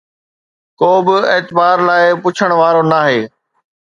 [0.79, 3.19] ڪو به اعتبار لاءِ پڇڻ وارو ناهي.